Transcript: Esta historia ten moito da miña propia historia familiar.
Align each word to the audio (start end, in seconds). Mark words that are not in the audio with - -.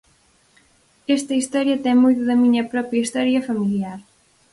Esta 1.17 1.33
historia 1.39 1.81
ten 1.85 1.95
moito 2.03 2.21
da 2.29 2.39
miña 2.43 2.63
propia 2.73 3.03
historia 3.03 3.45
familiar. 3.49 3.99